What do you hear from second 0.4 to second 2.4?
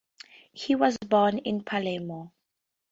He was born in Palermo.